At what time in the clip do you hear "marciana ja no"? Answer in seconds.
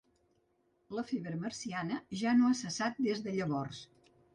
1.45-2.49